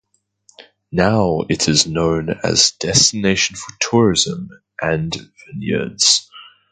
Now 0.91 1.41
it 1.47 1.69
is 1.69 1.85
known 1.85 2.31
as 2.43 2.73
a 2.75 2.87
destination 2.87 3.55
for 3.55 3.71
tourism 3.79 4.49
and 4.81 5.13
vineyards. 5.45 6.27